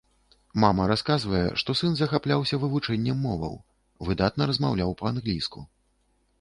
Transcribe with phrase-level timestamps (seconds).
[0.61, 3.55] Мама расказвае, што сын захапляўся вывучэннем моваў,
[4.11, 5.59] выдатна размаўляў па-англійску.